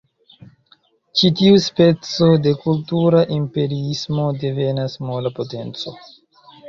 Ĉi 1.19 1.29
tiu 1.41 1.59
speco 1.65 2.29
de 2.47 2.53
kultura 2.63 3.21
imperiismo 3.37 4.25
devenas 4.45 4.97
"mola 5.11 5.33
potenco". 5.39 5.95